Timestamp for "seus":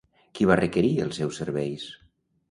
1.21-1.37